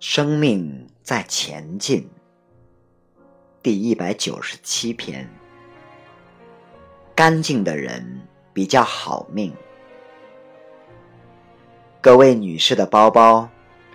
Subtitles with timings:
[0.00, 2.08] 生命在前进，
[3.60, 5.28] 第一百九十七篇。
[7.16, 8.20] 干净的人
[8.52, 9.52] 比较好命。
[12.00, 13.48] 各位女士的包包，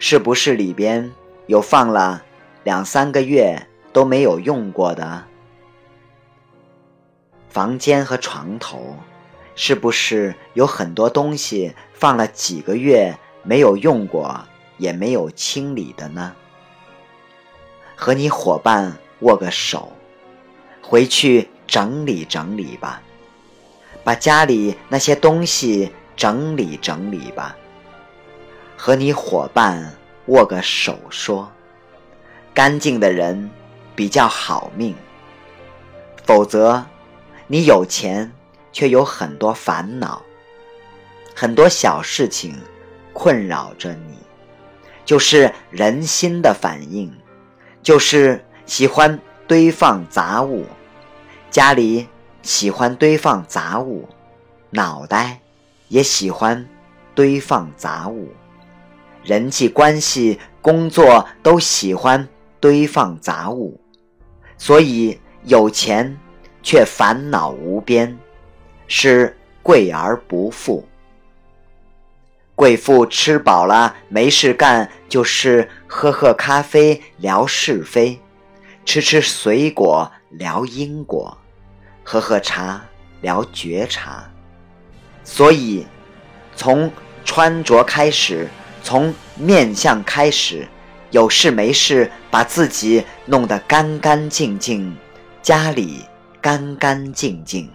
[0.00, 1.12] 是不是里边
[1.46, 2.24] 有放了
[2.64, 3.56] 两三个月
[3.92, 5.24] 都没有用过的？
[7.48, 8.96] 房间和床头，
[9.54, 14.44] 是不是有很多东西放了几个月没有用过？
[14.76, 16.34] 也没有清理的呢。
[17.96, 19.92] 和你伙伴握个手，
[20.82, 23.00] 回去整理整理吧，
[24.02, 27.56] 把家里那些东西整理整理吧。
[28.76, 29.94] 和你伙伴
[30.26, 31.50] 握个手，说：
[32.52, 33.50] 干净的人
[33.94, 34.94] 比较好命。
[36.24, 36.84] 否则，
[37.46, 38.32] 你有钱
[38.72, 40.22] 却有很多烦恼，
[41.34, 42.58] 很多小事情
[43.12, 44.18] 困扰着你。
[45.04, 47.12] 就是人心的反应，
[47.82, 50.64] 就是喜欢堆放杂物，
[51.50, 52.08] 家里
[52.42, 54.08] 喜欢堆放杂物，
[54.70, 55.40] 脑袋
[55.88, 56.66] 也喜欢
[57.14, 58.32] 堆放杂物，
[59.22, 62.26] 人际关系、工作都喜欢
[62.58, 63.78] 堆放杂物，
[64.56, 66.16] 所以有钱
[66.62, 68.18] 却烦恼无边，
[68.86, 70.86] 是贵而不富。
[72.56, 78.20] 贵妇吃饱了没事干，就是喝喝咖啡聊是非，
[78.84, 81.36] 吃吃水果聊因果，
[82.04, 82.80] 喝喝茶
[83.20, 84.30] 聊觉察。
[85.24, 85.84] 所以，
[86.54, 86.90] 从
[87.24, 88.48] 穿着开始，
[88.82, 90.68] 从面相开始，
[91.10, 94.96] 有事没事把自己弄得干干净净，
[95.42, 96.04] 家里
[96.40, 97.68] 干干净净。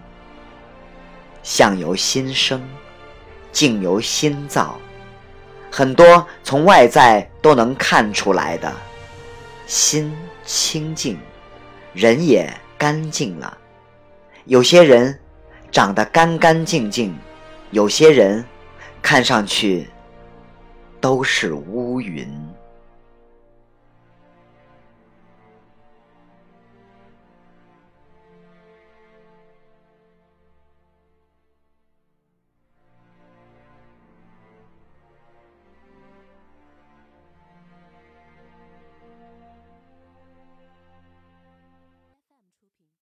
[1.43, 2.61] 相由心生。
[3.51, 4.79] 境由心造，
[5.71, 8.71] 很多从外在都能看出来的。
[9.67, 10.11] 心
[10.45, 11.19] 清净，
[11.93, 13.57] 人也干净了。
[14.45, 15.19] 有些人
[15.71, 17.15] 长得干干净净，
[17.69, 18.43] 有些人
[19.01, 19.87] 看上去
[20.99, 22.48] 都是乌云。